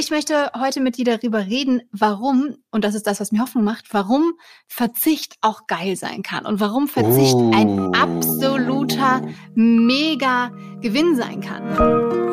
[0.00, 3.64] Ich möchte heute mit dir darüber reden, warum, und das ist das, was mir Hoffnung
[3.64, 4.32] macht, warum
[4.66, 7.52] Verzicht auch geil sein kann und warum Verzicht oh.
[7.54, 9.20] ein absoluter
[9.54, 12.30] mega Gewinn sein kann.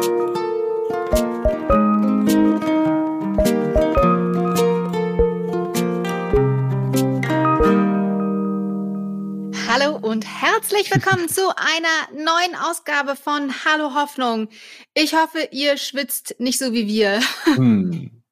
[10.07, 14.47] Und herzlich willkommen zu einer neuen Ausgabe von Hallo Hoffnung.
[14.93, 17.19] Ich hoffe, ihr schwitzt nicht so wie wir.
[17.43, 18.23] Hm.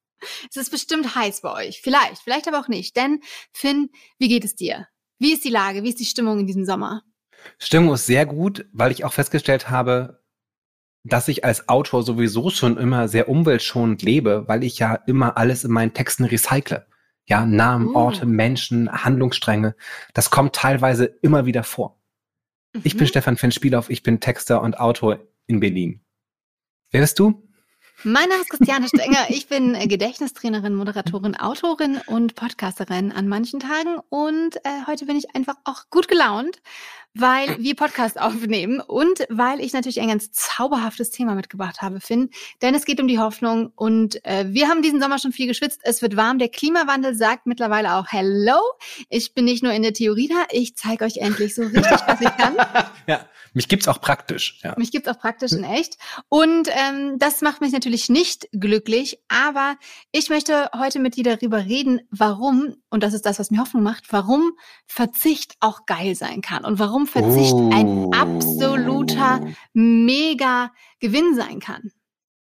[0.50, 1.82] Es ist bestimmt heiß bei euch.
[1.82, 2.96] Vielleicht, vielleicht aber auch nicht.
[2.96, 3.20] Denn
[3.52, 4.88] Finn, wie geht es dir?
[5.20, 5.84] Wie ist die Lage?
[5.84, 7.04] Wie ist die Stimmung in diesem Sommer?
[7.60, 10.24] Stimmung ist sehr gut, weil ich auch festgestellt habe,
[11.04, 15.66] dass ich als Autor sowieso schon immer sehr umweltschonend lebe, weil ich ja immer alles
[15.66, 16.88] in meinen Texten recycle.
[17.28, 17.96] Ja, Namen, uh.
[17.96, 19.76] Orte, Menschen, Handlungsstränge.
[20.14, 22.00] Das kommt teilweise immer wieder vor.
[22.74, 22.82] Mhm.
[22.84, 23.10] Ich bin mhm.
[23.10, 26.02] Stefan Finn Spielhoff, ich bin Texter und Autor in Berlin.
[26.92, 27.42] Wer bist du?
[28.04, 29.26] Mein Name ist Christiane Stenger.
[29.30, 34.00] Ich bin Gedächtnistrainerin, Moderatorin, Autorin und Podcasterin an manchen Tagen.
[34.10, 36.62] Und äh, heute bin ich einfach auch gut gelaunt,
[37.16, 42.30] weil wir Podcast aufnehmen und weil ich natürlich ein ganz zauberhaftes Thema mitgebracht habe, Finn.
[42.62, 45.80] Denn es geht um die Hoffnung und äh, wir haben diesen Sommer schon viel geschwitzt.
[45.84, 46.40] Es wird warm.
[46.40, 48.60] Der Klimawandel sagt mittlerweile auch Hello.
[49.10, 52.20] Ich bin nicht nur in der Theorie da, ich zeige euch endlich so richtig, was
[52.20, 52.58] ich kann.
[53.08, 54.60] ja, mich gibt's auch praktisch.
[54.64, 54.76] Ja.
[54.78, 55.98] Mich gibt's auch praktisch in echt.
[56.28, 59.78] Und ähm, das macht mich natürlich nicht glücklich, aber
[60.12, 63.84] ich möchte heute mit dir darüber reden, warum, und das ist das, was mir Hoffnung
[63.84, 64.52] macht, warum
[64.86, 67.70] Verzicht auch geil sein kann und warum Verzicht oh.
[67.74, 71.92] ein absoluter mega Gewinn sein kann.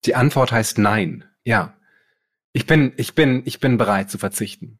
[0.04, 1.24] Die Antwort heißt nein.
[1.44, 1.76] Ja.
[2.52, 4.78] Ich bin, ich bin, ich bin bereit zu verzichten.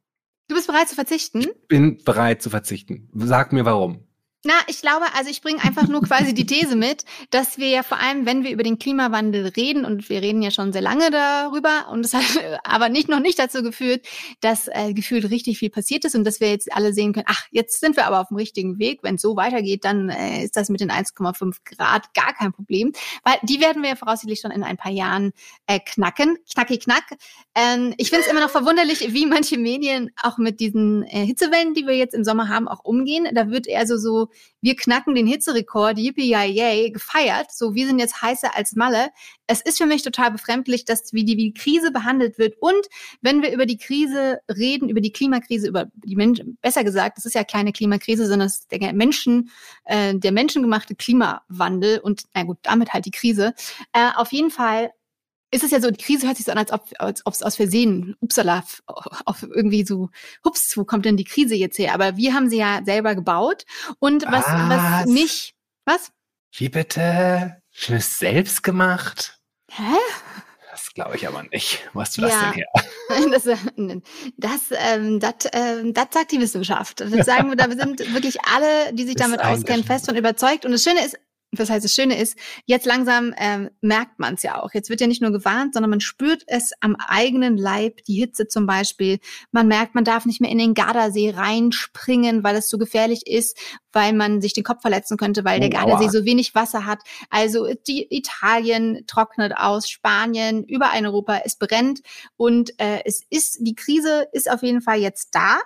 [0.48, 1.40] Du bist bereit zu verzichten?
[1.40, 3.10] Ich bin bereit zu verzichten.
[3.14, 4.05] Sag mir warum.
[4.46, 7.82] Na, ich glaube, also ich bringe einfach nur quasi die These mit, dass wir ja
[7.82, 11.10] vor allem, wenn wir über den Klimawandel reden, und wir reden ja schon sehr lange
[11.10, 12.22] darüber, und es hat
[12.62, 14.06] aber nicht noch nicht dazu geführt,
[14.40, 17.46] dass äh, gefühlt richtig viel passiert ist und dass wir jetzt alle sehen können, ach,
[17.50, 19.00] jetzt sind wir aber auf dem richtigen Weg.
[19.02, 22.92] Wenn es so weitergeht, dann äh, ist das mit den 1,5 Grad gar kein Problem,
[23.24, 25.32] weil die werden wir ja voraussichtlich schon in ein paar Jahren
[25.66, 26.38] äh, knacken.
[26.52, 27.04] Knacki knack.
[27.56, 31.74] Ähm, ich finde es immer noch verwunderlich, wie manche Medien auch mit diesen äh, Hitzewellen,
[31.74, 33.26] die wir jetzt im Sommer haben, auch umgehen.
[33.34, 34.28] Da wird eher so so
[34.60, 37.52] wir knacken den Hitzerekord, yippie yay, gefeiert.
[37.52, 39.10] So, wir sind jetzt heißer als Malle.
[39.46, 42.54] Es ist für mich total befremdlich, dass wie die, wie die Krise behandelt wird.
[42.60, 42.86] Und
[43.20, 47.26] wenn wir über die Krise reden, über die Klimakrise, über die Menschen, besser gesagt, das
[47.26, 49.50] ist ja keine Klimakrise, sondern es ist der Menschen,
[49.84, 53.54] äh, der menschengemachte Klimawandel und na gut, damit halt die Krise.
[53.92, 54.90] Äh, auf jeden Fall
[55.50, 57.42] ist es ja so, die Krise hört sich so an, als ob als ob es
[57.42, 58.64] aus Versehen, upsala,
[59.24, 60.10] auf irgendwie so,
[60.44, 61.94] hups, wo kommt denn die Krise jetzt her?
[61.94, 63.64] Aber wir haben sie ja selber gebaut.
[63.98, 66.10] Und was, was, was mich, was?
[66.52, 67.62] Wie bitte?
[67.70, 69.38] Schönes selbst gemacht?
[69.70, 69.82] Hä?
[70.70, 71.88] Das glaube ich aber nicht.
[71.94, 72.42] Wo hast du das ja.
[72.42, 72.66] denn her?
[73.30, 73.44] Das,
[74.36, 77.00] das, ähm, das, ähm, das sagt die Wissenschaft.
[77.00, 80.64] Das sagen wir, da sind wirklich alle, die sich damit auskennen, fest und überzeugt.
[80.64, 81.16] Und das Schöne ist,
[81.58, 84.72] das heißt, das Schöne ist, jetzt langsam ähm, merkt man es ja auch.
[84.74, 88.48] Jetzt wird ja nicht nur gewarnt, sondern man spürt es am eigenen Leib, die Hitze
[88.48, 89.18] zum Beispiel.
[89.52, 93.58] Man merkt, man darf nicht mehr in den Gardasee reinspringen, weil es zu gefährlich ist,
[93.92, 97.00] weil man sich den Kopf verletzen könnte, weil der oh, Gardasee so wenig Wasser hat.
[97.30, 102.00] Also die Italien trocknet aus, Spanien, überall in Europa, es brennt
[102.36, 105.58] und äh, es ist, die Krise ist auf jeden Fall jetzt da.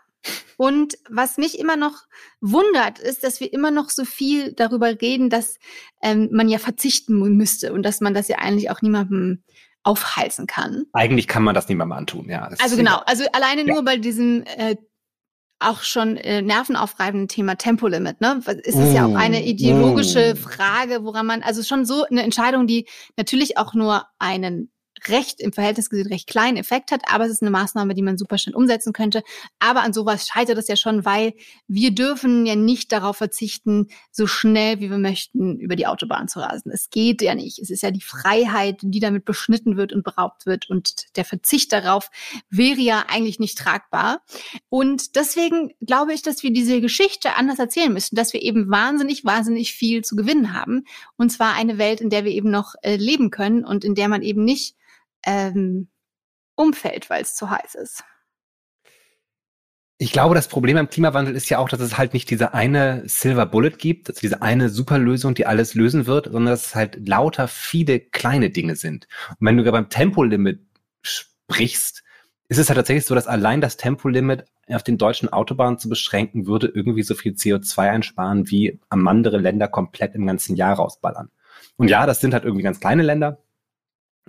[0.57, 2.05] Und was mich immer noch
[2.41, 5.59] wundert, ist, dass wir immer noch so viel darüber reden, dass
[6.03, 9.43] ähm, man ja verzichten müsste und dass man das ja eigentlich auch niemandem
[9.83, 10.85] aufhalsen kann.
[10.93, 12.51] Eigentlich kann man das niemandem antun, ja.
[12.59, 13.73] Also genau, also alleine ja.
[13.73, 14.77] nur bei diesem äh,
[15.59, 18.41] auch schon äh, nervenaufreibenden Thema Tempolimit, ne?
[18.63, 20.37] Ist es mm, ja auch eine ideologische mm.
[20.37, 24.71] Frage, woran man, also schon so eine Entscheidung, die natürlich auch nur einen
[25.09, 28.19] recht im Verhältnis gesehen recht kleinen Effekt hat, aber es ist eine Maßnahme, die man
[28.19, 29.23] super schnell umsetzen könnte.
[29.59, 31.35] Aber an sowas scheitert es ja schon, weil
[31.69, 36.41] wir dürfen ja nicht darauf verzichten, so schnell wie wir möchten über die Autobahn zu
[36.41, 36.71] rasen.
[36.73, 37.59] Es geht ja nicht.
[37.59, 41.73] Es ist ja die Freiheit, die damit beschnitten wird und beraubt wird und der Verzicht
[41.73, 42.11] darauf
[42.49, 44.23] wäre ja eigentlich nicht tragbar.
[44.69, 49.25] Und deswegen glaube ich, dass wir diese Geschichte anders erzählen müssen, dass wir eben wahnsinnig,
[49.25, 50.85] wahnsinnig viel zu gewinnen haben.
[51.17, 54.09] Und zwar eine Welt, in der wir eben noch äh, leben können und in der
[54.09, 54.77] man eben nicht
[55.25, 55.89] ähm,
[56.57, 58.05] umfällt, weil es zu heiß ist.
[60.03, 63.03] Ich glaube, das Problem am Klimawandel ist ja auch, dass es halt nicht diese eine
[63.07, 67.07] Silver Bullet gibt, also diese eine Superlösung, die alles lösen wird, sondern dass es halt
[67.07, 69.09] lauter viele kleine Dinge sind.
[69.39, 70.61] Und wenn du beim Tempolimit
[71.03, 72.03] sprichst,
[72.49, 76.47] ist es halt tatsächlich so, dass allein das Tempolimit auf den deutschen Autobahnen zu beschränken
[76.47, 81.31] würde, irgendwie so viel CO2 einsparen, wie andere Länder komplett im ganzen Jahr rausballern.
[81.77, 83.43] Und ja, das sind halt irgendwie ganz kleine Länder,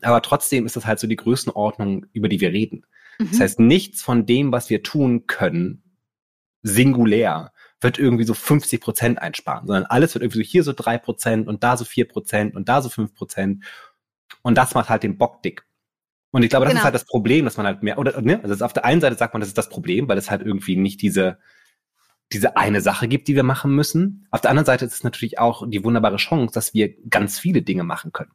[0.02, 2.86] Aber trotzdem ist das halt so die Größenordnung, über die wir reden.
[3.20, 3.30] Mhm.
[3.32, 5.84] Das heißt, nichts von dem, was wir tun können,
[6.64, 7.52] singulär,
[7.82, 11.48] wird irgendwie so 50 Prozent einsparen, sondern alles wird irgendwie so hier so drei Prozent
[11.48, 13.64] und da so vier Prozent und da so fünf Prozent.
[14.44, 15.66] Und das macht halt den Bock dick.
[16.32, 16.82] Und ich glaube, das Genau.
[16.82, 19.18] ist halt das Problem, dass man halt mehr, oder, ne, also auf der einen Seite
[19.18, 21.40] sagt man, das ist das Problem, weil es halt irgendwie nicht diese,
[22.32, 24.28] diese eine Sache gibt, die wir machen müssen.
[24.32, 27.62] Auf der anderen Seite ist es natürlich auch die wunderbare Chance, dass wir ganz viele
[27.62, 28.32] Dinge machen können.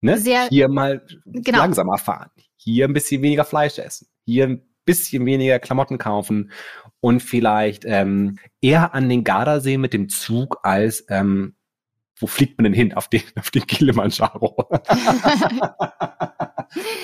[0.00, 0.18] Ne?
[0.18, 1.58] Sehr- Hier mal Genau.
[1.58, 6.50] langsamer fahren, hier ein bisschen weniger Fleisch essen, hier ein bisschen weniger Klamotten kaufen
[7.00, 11.54] und vielleicht ähm, eher an den Gardasee mit dem Zug als ähm,
[12.20, 12.92] wo fliegt man denn hin?
[12.94, 14.56] Auf den, auf den Kilimanjaro.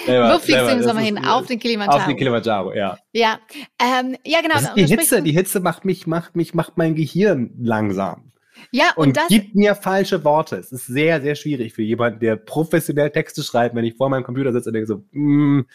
[0.06, 1.24] Wo fliegst du im Sommer hin?
[1.24, 1.98] Auf den Kilimanjaro.
[2.00, 2.98] Auf den Kilimanjaro, ja.
[3.12, 3.38] Ja,
[3.80, 4.56] ähm, ja genau.
[4.74, 5.22] Die Hitze.
[5.22, 8.32] Die Hitze macht mich, macht mich, macht mein Gehirn langsam.
[8.70, 10.56] Ja, und, Und, das, gibt mir falsche Worte.
[10.56, 14.24] Es ist sehr, sehr schwierig für jemanden, der professionell Texte schreibt, wenn ich vor meinem
[14.24, 15.66] Computer sitze und denke so, mm,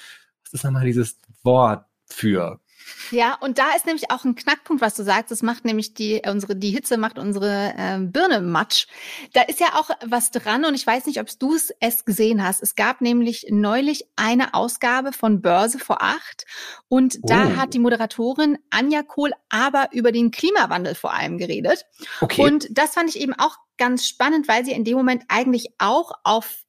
[0.44, 2.60] was ist nochmal dieses Wort für?
[3.12, 5.32] Ja, und da ist nämlich auch ein Knackpunkt, was du sagst.
[5.32, 8.88] Das macht nämlich die, unsere, die Hitze macht unsere ähm, Birne matsch.
[9.34, 12.44] Da ist ja auch was dran und ich weiß nicht, ob du es es gesehen
[12.46, 12.62] hast.
[12.62, 16.46] Es gab nämlich neulich eine Ausgabe von Börse vor acht
[16.88, 17.56] und da Oh.
[17.58, 21.86] hat die Moderatorin Anja Kohl aber über den Klimawandel vor allem geredet.
[22.22, 22.42] Okay.
[22.44, 26.12] Und das fand ich eben auch ganz spannend, weil sie in dem Moment eigentlich auch
[26.24, 26.64] auf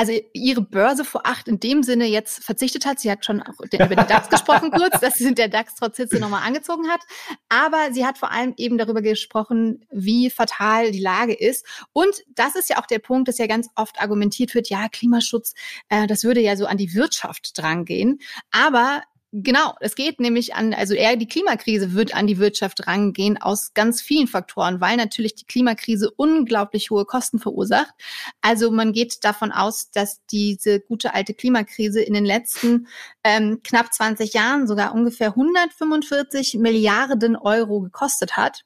[0.00, 2.98] also ihre Börse vor acht in dem Sinne jetzt verzichtet hat.
[3.00, 6.18] Sie hat schon auch über den DAX gesprochen kurz, dass sie der DAX trotz Hitze
[6.18, 7.02] nochmal angezogen hat.
[7.50, 11.66] Aber sie hat vor allem eben darüber gesprochen, wie fatal die Lage ist.
[11.92, 15.52] Und das ist ja auch der Punkt, dass ja ganz oft argumentiert wird, ja, Klimaschutz,
[15.90, 18.20] äh, das würde ja so an die Wirtschaft drangehen.
[18.52, 23.40] Aber Genau, es geht nämlich an, also eher die Klimakrise wird an die Wirtschaft rangehen
[23.40, 27.94] aus ganz vielen Faktoren, weil natürlich die Klimakrise unglaublich hohe Kosten verursacht.
[28.40, 32.88] Also man geht davon aus, dass diese gute alte Klimakrise in den letzten
[33.22, 38.64] ähm, knapp 20 Jahren sogar ungefähr 145 Milliarden Euro gekostet hat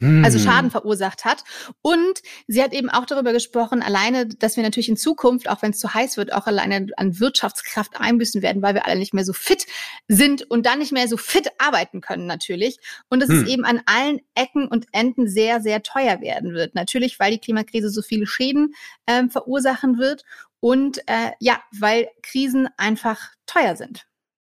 [0.00, 0.44] also Hm.
[0.44, 1.44] Schaden verursacht hat.
[1.80, 5.70] Und sie hat eben auch darüber gesprochen, alleine, dass wir natürlich in Zukunft, auch wenn
[5.70, 9.24] es zu heiß wird, auch alleine an Wirtschaftskraft einbüßen werden, weil wir alle nicht mehr
[9.24, 9.66] so fit
[10.08, 12.78] sind und dann nicht mehr so fit arbeiten können natürlich.
[13.08, 13.42] Und dass Hm.
[13.42, 16.74] es eben an allen Ecken und Enden sehr, sehr teuer werden wird.
[16.74, 18.74] Natürlich, weil die Klimakrise so viele Schäden
[19.06, 20.24] ähm, verursachen wird
[20.60, 24.06] und äh, ja, weil Krisen einfach teuer sind.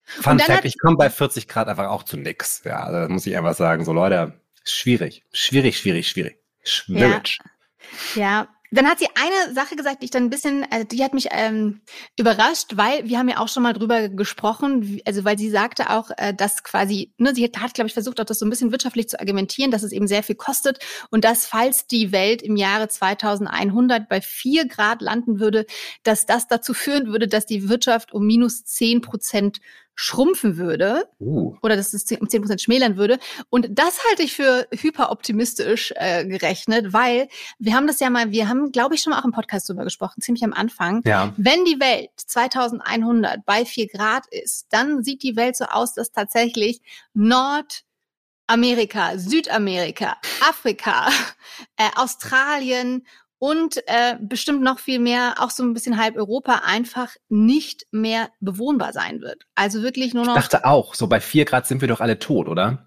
[0.03, 2.61] Fun Fact, ich komme bei 40 Grad einfach auch zu nix.
[2.63, 4.39] Ja, also da muss ich einfach sagen, so Leute,
[4.71, 6.37] schwierig, schwierig, schwierig, schwierig.
[6.63, 7.39] Schwierig.
[8.15, 11.13] Ja, dann hat sie eine Sache gesagt, die ich dann ein bisschen, äh, die hat
[11.13, 11.81] mich ähm,
[12.17, 16.11] überrascht, weil wir haben ja auch schon mal drüber gesprochen, also weil sie sagte auch,
[16.17, 18.71] äh, dass quasi, ne, sie hat, hat glaube ich, versucht, auch das so ein bisschen
[18.71, 20.79] wirtschaftlich zu argumentieren, dass es eben sehr viel kostet
[21.11, 25.65] und dass, falls die Welt im Jahre 2100 bei vier Grad landen würde,
[26.03, 29.59] dass das dazu führen würde, dass die Wirtschaft um minus zehn Prozent
[29.99, 31.55] schrumpfen würde Uh.
[31.63, 33.17] oder dass es um 10 Prozent schmälern würde.
[33.49, 37.27] Und das halte ich für hyperoptimistisch äh, gerechnet, weil
[37.57, 39.83] wir haben das ja mal, wir haben, glaube ich, schon mal auch im Podcast drüber
[39.83, 41.01] gesprochen, ziemlich am Anfang.
[41.03, 41.33] Ja.
[41.35, 46.11] Wenn die Welt 2100 bei 4 Grad ist, dann sieht die Welt so aus, dass
[46.11, 46.81] tatsächlich
[47.15, 50.17] Nordamerika, Südamerika,
[50.47, 51.09] Afrika,
[51.77, 53.03] äh, Australien
[53.39, 58.29] und äh, bestimmt noch viel mehr, auch so ein bisschen halb Europa, einfach nicht mehr
[58.39, 59.43] bewohnbar sein wird.
[59.55, 60.35] Also wirklich nur Ich noch.
[60.35, 62.86] dachte auch, so bei 4 Grad sind wir doch alle tot, oder?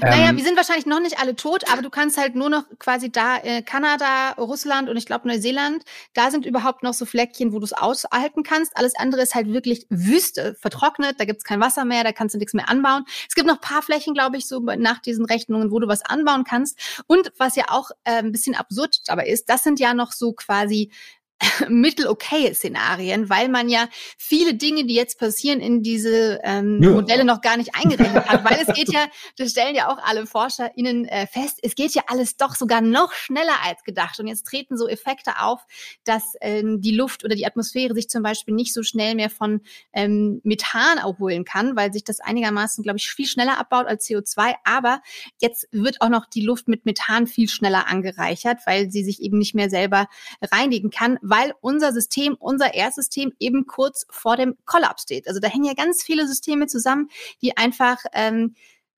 [0.00, 2.64] Naja, Ähm, wir sind wahrscheinlich noch nicht alle tot, aber du kannst halt nur noch
[2.78, 5.82] quasi da äh, Kanada, Russland und ich glaube Neuseeland,
[6.14, 8.76] da sind überhaupt noch so Fleckchen, wo du es aushalten kannst.
[8.76, 12.38] Alles andere ist halt wirklich Wüste, vertrocknet, da gibt's kein Wasser mehr, da kannst du
[12.38, 13.04] nichts mehr anbauen.
[13.28, 16.44] Es gibt noch paar Flächen, glaube ich, so nach diesen Rechnungen, wo du was anbauen
[16.44, 17.02] kannst.
[17.06, 20.32] Und was ja auch äh, ein bisschen absurd dabei ist, das sind ja noch so
[20.32, 20.90] quasi
[21.68, 26.90] mittel-okay Szenarien, weil man ja viele Dinge, die jetzt passieren, in diese ähm, Ja.
[26.90, 28.44] Modelle noch gar nicht eingerechnet hat.
[28.44, 32.02] Weil es geht ja, das stellen ja auch alle ForscherInnen äh, fest, es geht ja
[32.08, 34.18] alles doch sogar noch schneller als gedacht.
[34.18, 35.60] Und jetzt treten so Effekte auf,
[36.04, 39.60] dass ähm, die Luft oder die Atmosphäre sich zum Beispiel nicht so schnell mehr von
[39.92, 44.54] ähm, Methan erholen kann, weil sich das einigermaßen, glaube ich, viel schneller abbaut als CO2.
[44.64, 45.00] Aber
[45.40, 49.38] jetzt wird auch noch die Luft mit Methan viel schneller angereichert, weil sie sich eben
[49.38, 50.08] nicht mehr selber
[50.42, 55.28] reinigen kann, weil unser System, unser Erdsystem eben kurz vor dem Kollaps steht.
[55.28, 57.08] Also da hängen ja ganz viele Systeme zusammen,
[57.42, 58.54] die einfach ähm,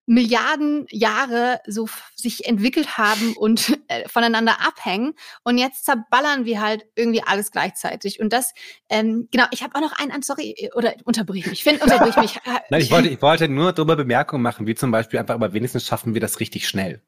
[0.07, 5.15] Milliarden Jahre so sich entwickelt haben und äh, voneinander abhängen.
[5.45, 8.19] Und jetzt zerballern wir halt irgendwie alles gleichzeitig.
[8.19, 8.53] Und das,
[8.89, 11.63] ähm, genau, ich habe auch noch einen, sorry, oder unterbrich mich.
[11.63, 12.41] Finn, unterbrich mich.
[12.71, 15.87] Nein, ich wollte, ich wollte nur darüber Bemerkungen machen, wie zum Beispiel einfach, aber wenigstens
[15.87, 17.03] schaffen wir das richtig schnell.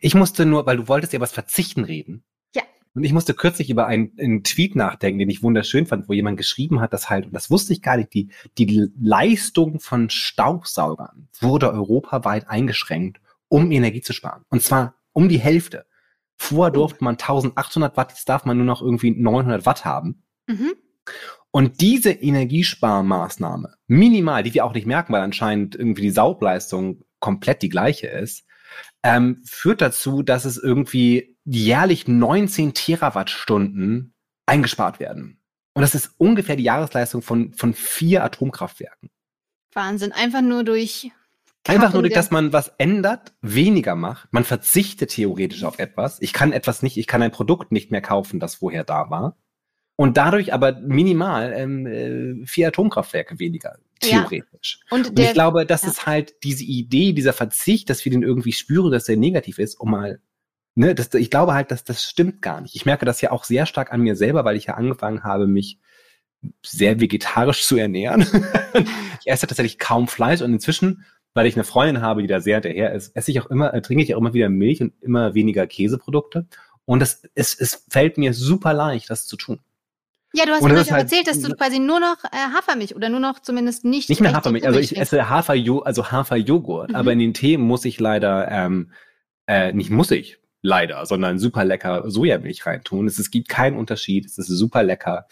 [0.00, 2.24] Ich musste nur, weil du wolltest ja was verzichten reden.
[2.94, 6.36] Und ich musste kürzlich über einen, einen Tweet nachdenken, den ich wunderschön fand, wo jemand
[6.36, 11.28] geschrieben hat, dass halt, und das wusste ich gar nicht, die, die Leistung von Staubsaugern
[11.40, 14.44] wurde europaweit eingeschränkt, um Energie zu sparen.
[14.48, 15.86] Und zwar um die Hälfte.
[16.36, 16.74] Vorher oh.
[16.74, 20.22] durfte man 1800 Watt, jetzt darf man nur noch irgendwie 900 Watt haben.
[20.46, 20.74] Mhm.
[21.50, 27.62] Und diese Energiesparmaßnahme, minimal, die wir auch nicht merken, weil anscheinend irgendwie die Saugleistung komplett
[27.62, 28.44] die gleiche ist,
[29.04, 34.14] ähm, führt dazu, dass es irgendwie jährlich 19 Terawattstunden
[34.46, 35.40] eingespart werden.
[35.74, 39.10] Und das ist ungefähr die Jahresleistung von, von vier Atomkraftwerken.
[39.72, 40.12] Wahnsinn.
[40.12, 41.10] Einfach nur durch.
[41.66, 44.32] Einfach nur durch, dass man was ändert, weniger macht.
[44.32, 46.20] Man verzichtet theoretisch auf etwas.
[46.20, 49.36] Ich kann etwas nicht, ich kann ein Produkt nicht mehr kaufen, das vorher da war.
[49.96, 54.80] Und dadurch aber minimal ähm, äh, vier Atomkraftwerke weniger, theoretisch.
[54.90, 54.96] Ja.
[54.96, 55.88] Und, der, und, ich glaube, das ja.
[55.88, 59.78] ist halt diese Idee, dieser Verzicht, dass wir den irgendwie spüren, dass der negativ ist,
[59.78, 60.20] um mal,
[60.74, 62.74] ne, das, ich glaube halt, dass das stimmt gar nicht.
[62.74, 65.46] Ich merke das ja auch sehr stark an mir selber, weil ich ja angefangen habe,
[65.46, 65.78] mich
[66.62, 68.22] sehr vegetarisch zu ernähren.
[69.20, 72.56] ich esse tatsächlich kaum Fleisch und inzwischen, weil ich eine Freundin habe, die da sehr
[72.56, 75.34] hinterher ist, esse ich auch immer, äh, trinke ich auch immer wieder Milch und immer
[75.34, 76.46] weniger Käseprodukte.
[76.84, 79.60] Und das, es, es fällt mir super leicht, das zu tun.
[80.34, 83.20] Ja, du hast mir halt erzählt, dass du quasi nur noch äh, Hafermilch oder nur
[83.20, 84.08] noch zumindest nicht.
[84.08, 84.66] Nicht mehr Hafermilch.
[84.66, 86.96] Also ich esse Hafer also Haferjoghurt, mhm.
[86.96, 88.90] aber in den Tee muss ich leider, ähm,
[89.46, 93.06] äh, nicht muss ich leider, sondern super lecker Sojamilch reintun.
[93.06, 94.26] Es, es gibt keinen Unterschied.
[94.26, 95.26] Es ist super lecker.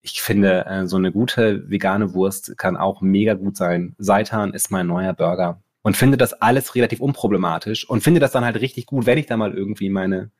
[0.00, 3.94] Ich finde, äh, so eine gute vegane Wurst kann auch mega gut sein.
[3.98, 8.44] Seitan ist mein neuer Burger und finde das alles relativ unproblematisch und finde das dann
[8.44, 10.30] halt richtig gut, wenn ich da mal irgendwie meine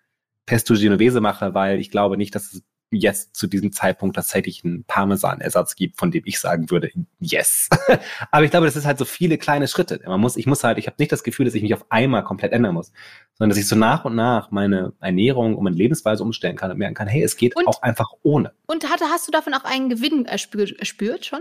[0.46, 4.84] Pesto Genovese mache, weil ich glaube nicht, dass es jetzt zu diesem Zeitpunkt tatsächlich einen
[4.84, 7.68] Parmesan-Ersatz gibt, von dem ich sagen würde, yes.
[8.30, 10.00] Aber ich glaube, das ist halt so viele kleine Schritte.
[10.06, 12.24] Man muss, ich muss halt, ich habe nicht das Gefühl, dass ich mich auf einmal
[12.24, 12.92] komplett ändern muss,
[13.34, 16.78] sondern dass ich so nach und nach meine Ernährung und meine Lebensweise umstellen kann und
[16.78, 18.52] merken kann, hey, es geht und, auch einfach ohne.
[18.66, 21.40] Und hatte, hast du davon auch einen Gewinn erspürt, erspürt schon?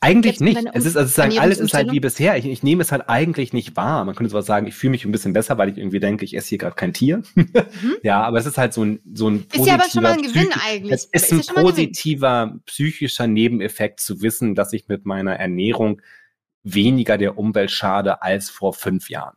[0.00, 0.58] Eigentlich nicht.
[0.72, 2.36] Es ist also sagen, alles ist halt wie bisher.
[2.36, 4.04] Ich, ich nehme es halt eigentlich nicht wahr.
[4.04, 6.36] Man könnte zwar sagen, ich fühle mich ein bisschen besser, weil ich irgendwie denke, ich
[6.36, 7.22] esse hier gerade kein Tier.
[7.34, 7.52] Mhm.
[8.02, 10.22] ja, aber es ist halt so ein so ein Ist ja aber schon mal ein
[10.22, 10.92] Gewinn eigentlich.
[10.92, 16.00] Es ist, ist ein positiver psychischer Nebeneffekt zu wissen, dass ich mit meiner Ernährung
[16.62, 19.36] weniger der Umwelt schade als vor fünf Jahren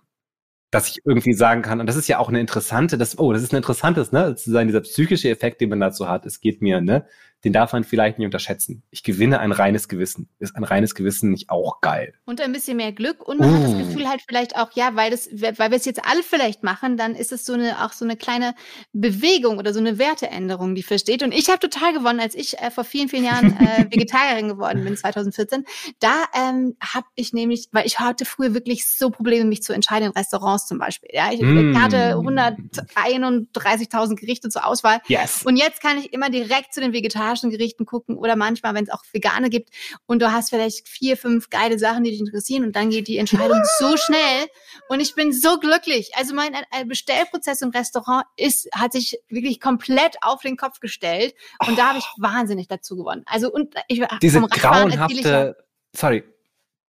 [0.69, 3.41] dass ich irgendwie sagen kann, und das ist ja auch eine interessante, das, oh, das
[3.41, 6.61] ist ein interessantes, ne, zu sein, dieser psychische Effekt, den man dazu hat, es geht
[6.61, 7.05] mir, ne,
[7.43, 8.81] den darf man vielleicht nicht unterschätzen.
[8.89, 10.27] Ich gewinne ein reines Gewissen.
[10.39, 12.15] Ist ein reines Gewissen nicht auch geil?
[12.25, 13.53] Und ein bisschen mehr Glück und man uh.
[13.53, 13.77] hat das uh.
[13.77, 17.13] Gefühl halt vielleicht auch, ja, weil das, weil wir es jetzt alle vielleicht machen, dann
[17.13, 18.55] ist es so eine, auch so eine kleine
[18.91, 21.21] Bewegung oder so eine Werteänderung, die versteht.
[21.21, 24.83] Und ich habe total gewonnen, als ich äh, vor vielen, vielen Jahren äh, Vegetarierin geworden
[24.83, 25.63] bin, 2014.
[25.99, 30.07] Da ähm, habe ich nämlich, weil ich hatte früher wirklich so Probleme, mich zu entscheiden
[30.07, 31.11] in Restaurants zum Beispiel.
[31.13, 31.79] Ja, ich mm.
[31.79, 35.01] hatte 131.000 Gerichte zur Auswahl.
[35.07, 35.43] Yes.
[35.43, 38.83] Und jetzt kann ich immer direkt zu den Vegetariern vegetarischen Gerichten gucken oder manchmal, wenn
[38.83, 39.69] es auch vegane gibt
[40.05, 43.17] und du hast vielleicht vier, fünf geile Sachen, die dich interessieren und dann geht die
[43.17, 44.47] Entscheidung so schnell
[44.89, 46.11] und ich bin so glücklich.
[46.15, 51.35] Also mein äh, Bestellprozess im Restaurant ist, hat sich wirklich komplett auf den Kopf gestellt
[51.65, 51.75] und oh.
[51.75, 53.23] da habe ich wahnsinnig dazu gewonnen.
[53.25, 55.57] Also und ich diese grauenhafte,
[55.95, 56.23] sorry,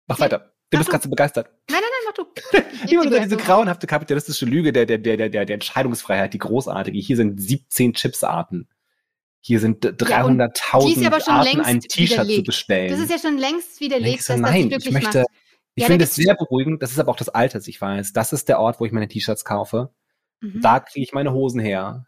[0.07, 0.25] mach ja.
[0.25, 0.53] weiter.
[0.71, 1.49] Du bist gerade so begeistert.
[1.71, 2.93] Nein, nein, nein, mach du.
[2.95, 6.99] Immer diese grauenhafte kapitalistische Lüge der, der, der, der, der Entscheidungsfreiheit, die großartige.
[6.99, 8.69] Hier sind 17 Chipsarten.
[9.41, 12.91] Hier sind 300.000 ja, Arten, ein T-Shirt zu bestellen.
[12.91, 15.29] Das ist ja schon längst widerlegt, dass nein, das ich möchte, macht.
[15.75, 16.83] Ich ja, finde es sehr beruhigend.
[16.83, 18.13] Das ist aber auch das Alter, ich weiß.
[18.13, 19.91] Das ist der Ort, wo ich meine T-Shirts kaufe.
[20.41, 20.61] Mhm.
[20.61, 22.05] Da kriege ich meine Hosen her.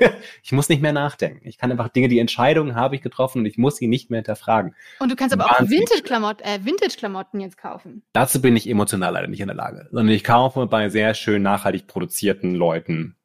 [0.42, 1.46] ich muss nicht mehr nachdenken.
[1.46, 4.18] Ich kann einfach Dinge, die Entscheidungen habe ich getroffen und ich muss sie nicht mehr
[4.18, 4.74] hinterfragen.
[4.98, 6.96] Und du kannst aber auch Vintage-Klamotten äh, Vintage
[7.38, 8.02] jetzt kaufen.
[8.12, 9.88] Dazu bin ich emotional leider nicht in der Lage.
[9.90, 13.16] Sondern ich kaufe bei sehr schön nachhaltig produzierten Leuten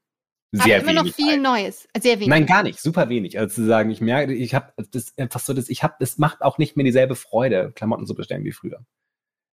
[0.52, 2.30] sehr Aber immer noch viel Neues, sehr wenig.
[2.30, 3.38] Nein, gar nicht, super wenig.
[3.38, 6.42] Also zu sagen, ich merke, ich habe das einfach so, das, ich habe, es macht
[6.42, 8.86] auch nicht mehr dieselbe Freude, Klamotten zu bestellen wie früher.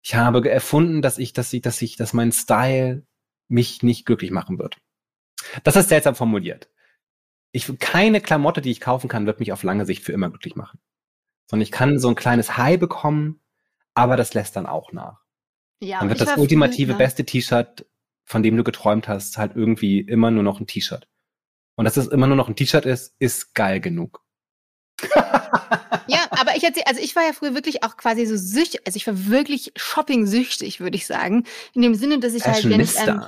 [0.02, 3.06] Ich habe erfunden, dass ich, dass ich, dass ich, dass mein Style
[3.48, 4.78] mich nicht glücklich machen wird.
[5.64, 6.70] Das ist seltsam formuliert.
[7.52, 10.56] Ich keine Klamotte, die ich kaufen kann, wird mich auf lange Sicht für immer glücklich
[10.56, 10.78] machen.
[11.50, 13.40] Sondern ich kann so ein kleines High bekommen,
[13.94, 15.22] aber das lässt dann auch nach.
[15.80, 17.86] Ja, dann wird das ultimative früh, beste T-Shirt
[18.28, 21.08] von dem du geträumt hast, halt irgendwie immer nur noch ein T-Shirt.
[21.76, 24.22] Und dass es immer nur noch ein T-Shirt ist, ist geil genug.
[26.08, 28.96] ja, aber ich erzähl, also ich war ja früher wirklich auch quasi so süchtig, also
[28.96, 31.44] ich war wirklich shopping-süchtig, würde ich sagen.
[31.72, 33.22] In dem Sinne, dass ich halt, wenn ich, ähm,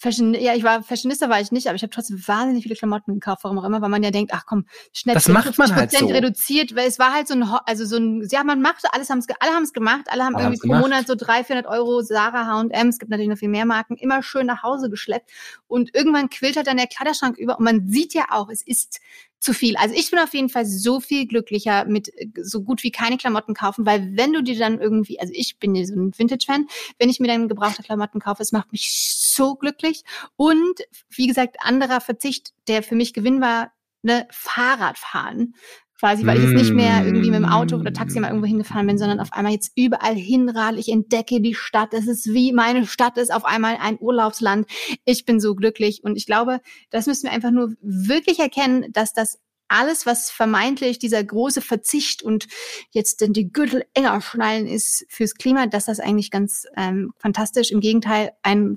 [0.00, 3.14] Fashion, ja, ich war Fashionista war ich nicht, aber ich habe trotzdem wahnsinnig viele Klamotten
[3.14, 5.90] gekauft, warum auch immer, weil man ja denkt, ach komm, schnell Das macht man halt
[5.90, 6.06] so.
[6.06, 9.26] reduziert, weil es war halt so ein, also so ein, ja, man macht, alles haben's,
[9.40, 10.82] alle haben es gemacht, alle haben Alle irgendwie pro gemacht.
[10.82, 14.22] Monat so 300, 400 Euro Sarah, H&M, es gibt natürlich noch viel mehr Marken, immer
[14.22, 15.30] schön nach Hause geschleppt
[15.66, 19.00] und irgendwann quillt halt dann der Kleiderschrank über und man sieht ja auch, es ist
[19.40, 19.76] zu viel.
[19.76, 23.16] Also ich bin auf jeden Fall so viel glücklicher mit äh, so gut wie keine
[23.16, 26.66] Klamotten kaufen, weil wenn du dir dann irgendwie, also ich bin ja so ein Vintage-Fan,
[26.98, 30.02] wenn ich mir dann gebrauchte Klamotten kaufe, es macht mich so glücklich.
[30.36, 35.54] Und wie gesagt, anderer Verzicht, der für mich Gewinn war, ne, Fahrradfahren.
[35.98, 38.86] Quasi, weil ich jetzt nicht mehr irgendwie mit dem Auto oder Taxi mal irgendwo hingefahren
[38.86, 40.78] bin, sondern auf einmal jetzt überall hinradel.
[40.78, 41.92] Ich entdecke die Stadt.
[41.92, 44.68] Es ist wie meine Stadt ist auf einmal ein Urlaubsland.
[45.04, 46.04] Ich bin so glücklich.
[46.04, 50.98] Und ich glaube, das müssen wir einfach nur wirklich erkennen, dass das alles, was vermeintlich
[50.98, 52.46] dieser große Verzicht und
[52.90, 57.70] jetzt denn die Gürtel enger schnallen ist fürs Klima, dass das eigentlich ganz ähm, fantastisch,
[57.70, 58.76] im Gegenteil, ein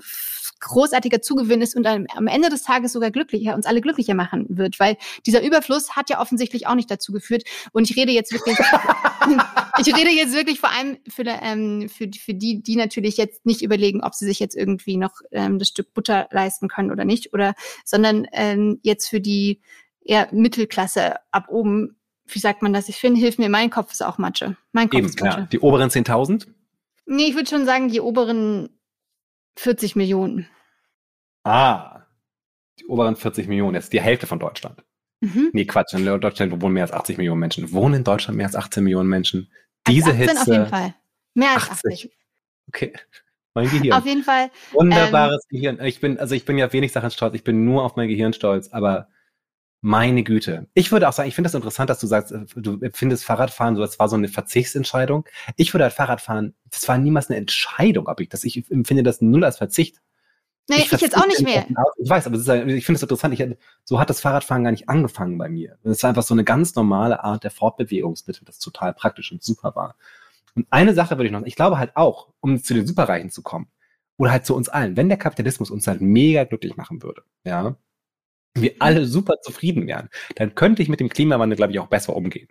[0.62, 4.80] großartiger Zugewinn ist und am Ende des Tages sogar glücklicher, uns alle glücklicher machen wird,
[4.80, 7.42] weil dieser Überfluss hat ja offensichtlich auch nicht dazu geführt.
[7.72, 8.56] Und ich rede jetzt wirklich,
[9.78, 13.62] ich rede jetzt wirklich vor allem für, ähm, für, für die, die natürlich jetzt nicht
[13.62, 17.34] überlegen, ob sie sich jetzt irgendwie noch ähm, das Stück Butter leisten können oder nicht,
[17.34, 17.54] oder,
[17.84, 19.60] sondern ähm, jetzt für die
[20.00, 22.88] eher Mittelklasse ab oben, wie sagt man das?
[22.88, 24.56] Ich finde, hilf mir, mein Kopf ist auch Matsche.
[24.72, 25.40] Mein Kopf Eben, ist Matsche.
[25.40, 25.46] ja.
[25.46, 26.46] Die oberen 10.000?
[27.06, 28.68] Nee, ich würde schon sagen, die oberen
[29.56, 30.48] 40 Millionen.
[31.44, 32.06] Ah.
[32.78, 34.82] Die oberen 40 Millionen, jetzt die Hälfte von Deutschland.
[35.20, 35.50] Mhm.
[35.52, 37.72] Nee, Quatsch, in Deutschland wohnen mehr als 80 Millionen Menschen.
[37.72, 39.52] Wohnen in Deutschland mehr als 18 Millionen Menschen.
[39.86, 40.40] Diese 18 Hitze.
[40.40, 40.94] auf jeden Fall.
[41.34, 41.92] Mehr als 80.
[41.92, 42.18] 80.
[42.68, 42.92] Okay.
[43.54, 43.92] Mein Gehirn.
[43.92, 44.50] Auf jeden Fall.
[44.72, 45.78] Wunderbares Gehirn.
[45.84, 47.34] Ich bin, also ich bin ja wenig Sachen stolz.
[47.34, 49.08] Ich bin nur auf mein Gehirn stolz, aber
[49.82, 50.68] meine Güte.
[50.74, 53.76] Ich würde auch sagen, ich finde das interessant, dass du sagst, äh, du findest Fahrradfahren
[53.76, 55.26] so, das war so eine Verzichtsentscheidung.
[55.56, 59.20] Ich würde halt Fahrradfahren, das war niemals eine Entscheidung, ob ich das, ich empfinde das
[59.20, 60.00] null als Verzicht.
[60.68, 61.66] Nee, ich, jetzt auch nicht mehr.
[61.98, 63.34] Ich weiß, aber ist, halt- ich finde es interessant.
[63.34, 63.44] Ich,
[63.84, 65.76] so hat das Fahrradfahren gar nicht angefangen bei mir.
[65.82, 69.74] Es ist einfach so eine ganz normale Art der Fortbewegungsmittel, das total praktisch und super
[69.74, 69.96] war.
[70.54, 73.42] Und eine Sache würde ich noch, ich glaube halt auch, um zu den Superreichen zu
[73.42, 73.66] kommen,
[74.18, 77.74] oder halt zu uns allen, wenn der Kapitalismus uns halt mega glücklich machen würde, ja,
[78.54, 82.14] wir alle super zufrieden wären, dann könnte ich mit dem Klimawandel, glaube ich, auch besser
[82.14, 82.48] umgehen.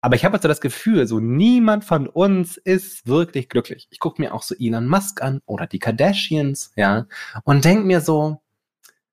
[0.00, 3.86] Aber ich habe also das Gefühl, so niemand von uns ist wirklich glücklich.
[3.90, 7.06] Ich gucke mir auch so Elon Musk an oder die Kardashians, ja,
[7.44, 8.42] und denk mir so,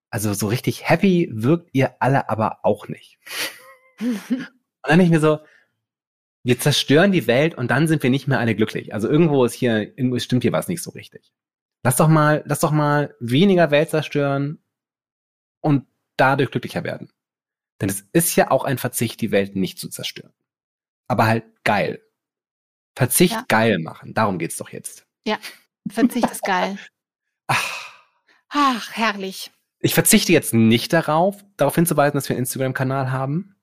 [0.10, 3.20] also so richtig happy wirkt ihr alle aber auch nicht.
[4.02, 5.40] Und dann denke ich mir so,
[6.44, 8.94] wir zerstören die Welt und dann sind wir nicht mehr alle glücklich.
[8.94, 11.32] Also irgendwo ist hier, irgendwo stimmt hier was nicht so richtig.
[11.84, 14.60] Lass doch mal, lass doch mal weniger Welt zerstören
[15.62, 15.86] und
[16.18, 17.12] dadurch glücklicher werden.
[17.82, 20.34] Denn es ist ja auch ein Verzicht, die Welt nicht zu zerstören.
[21.08, 22.02] Aber halt geil.
[22.96, 23.46] Verzicht Ja.
[23.48, 24.14] geil machen.
[24.14, 25.06] Darum geht's doch jetzt.
[25.90, 26.78] Verzicht ist geil.
[27.48, 27.96] Ach,
[28.50, 29.52] Ach, herrlich.
[29.80, 33.56] ich verzichte jetzt nicht darauf, darauf hinzuweisen, dass wir einen Instagram-Kanal haben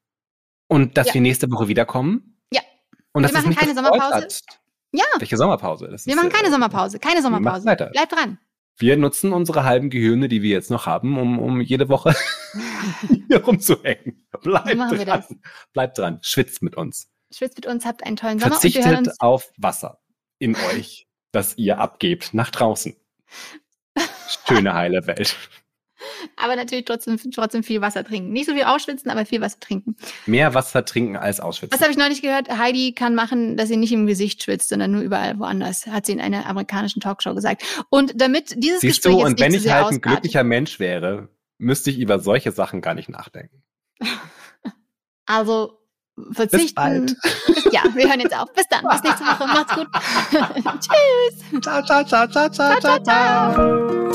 [0.67, 1.15] und dass Ja.
[1.15, 2.41] wir nächste Woche wiederkommen.
[2.53, 2.63] Ja.
[3.13, 4.15] Und Wir machen keine Sommerpause.
[4.15, 4.43] Hat.
[4.93, 5.05] Ja.
[5.19, 5.89] Welche Sommerpause?
[5.89, 6.99] Das Wir machen keine Sommerpause.
[6.99, 7.67] Keine Sommerpause.
[7.67, 7.91] weiter.
[7.93, 8.39] Bleib dran.
[8.79, 12.15] Wir nutzen unsere halben Gehirne, die wir jetzt noch haben, um, um jede Woche
[13.29, 14.25] hier rumzuhängen.
[14.41, 15.25] Bleibt wir dran.
[15.73, 16.21] Bleibt dran.
[16.23, 17.11] Schwitzt mit uns.
[17.33, 20.01] Schwitzt mit uns, habt einen tollen Sommer Verzichtet auf Wasser
[20.39, 22.95] in euch, das ihr abgebt nach draußen.
[24.47, 25.37] Schöne heile Welt.
[26.37, 28.33] Aber natürlich trotzdem, trotzdem viel Wasser trinken.
[28.33, 29.97] Nicht so viel ausschwitzen, aber viel Wasser trinken.
[30.27, 31.75] Mehr Wasser trinken als ausschwitzen.
[31.75, 32.49] Was habe ich neulich gehört?
[32.49, 36.13] Heidi kann machen, dass sie nicht im Gesicht schwitzt, sondern nur überall woanders, hat sie
[36.13, 37.63] in einer amerikanischen Talkshow gesagt.
[37.91, 41.91] Und damit dieses Siehst Gespräch du, und wenn ich halt ein glücklicher Mensch wäre, müsste
[41.91, 43.63] ich über solche Sachen gar nicht nachdenken.
[45.31, 45.79] Also
[46.33, 46.75] verzichten.
[46.75, 47.17] bald.
[47.47, 48.53] Bis, ja, wir hören jetzt auf.
[48.55, 48.83] Bis dann.
[48.89, 49.47] Bis nächste Woche.
[49.47, 49.89] Macht's gut.
[50.81, 51.63] Tschüss.
[51.63, 54.09] Ciao, ciao, ciao, ciao, ciao, ciao, ciao.